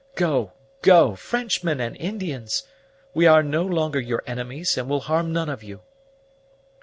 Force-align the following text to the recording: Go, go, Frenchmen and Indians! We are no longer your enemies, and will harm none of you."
Go, 0.15 0.53
go, 0.81 1.13
Frenchmen 1.13 1.79
and 1.79 1.95
Indians! 1.95 2.63
We 3.13 3.27
are 3.27 3.43
no 3.43 3.63
longer 3.63 3.99
your 3.99 4.23
enemies, 4.25 4.75
and 4.75 4.89
will 4.89 5.01
harm 5.01 5.31
none 5.31 5.47
of 5.47 5.61
you." 5.61 5.81